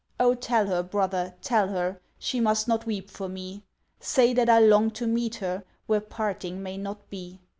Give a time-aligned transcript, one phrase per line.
[0.19, 0.33] Oh!
[0.33, 3.61] tell her, brother, tell her, She must not weep for me;
[3.99, 7.39] Say that I long to meet her Where parting may not be.